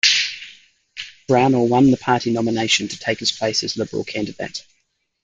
Brownell 1.27 1.67
won 1.67 1.91
the 1.91 1.95
party 1.97 2.31
nomination 2.31 2.87
to 2.87 2.97
take 2.97 3.19
his 3.19 3.31
place 3.31 3.61
as 3.63 3.77
Liberal 3.77 4.03
candidate. 4.03 4.65